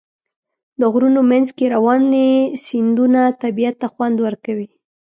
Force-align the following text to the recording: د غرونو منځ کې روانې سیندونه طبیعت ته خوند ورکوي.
د 0.79 0.81
غرونو 0.93 1.21
منځ 1.31 1.47
کې 1.57 1.65
روانې 1.75 2.29
سیندونه 2.65 3.21
طبیعت 3.41 3.75
ته 3.81 3.87
خوند 3.93 4.17
ورکوي. 4.25 4.67